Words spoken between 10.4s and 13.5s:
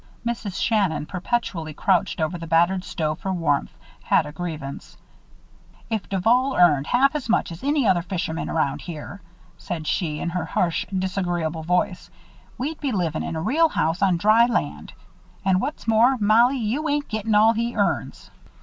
harsh, disagreeable voice, "we'd be livin' in a